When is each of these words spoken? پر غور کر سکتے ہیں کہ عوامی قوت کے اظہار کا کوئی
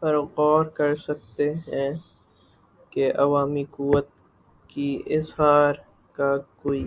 پر 0.02 0.14
غور 0.28 0.64
کر 0.76 0.94
سکتے 0.98 1.48
ہیں 1.66 1.90
کہ 2.92 3.10
عوامی 3.14 3.64
قوت 3.70 4.08
کے 4.70 4.86
اظہار 5.16 5.74
کا 6.16 6.30
کوئی 6.62 6.86